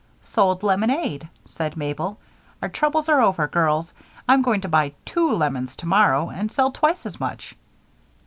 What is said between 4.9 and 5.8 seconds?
two lemons